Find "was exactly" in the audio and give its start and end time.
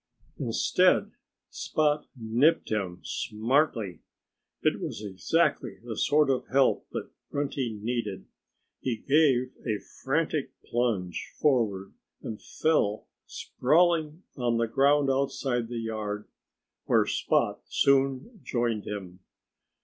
4.81-5.77